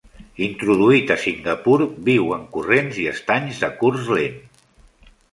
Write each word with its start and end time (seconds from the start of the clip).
Introduït 0.43 1.11
a 1.15 1.17
Singapur, 1.25 1.75
viu 2.07 2.31
en 2.37 2.47
corrents 2.55 2.97
i 3.03 3.05
estanys 3.11 3.61
de 3.65 3.69
curs 3.83 4.09
lent. 4.15 4.41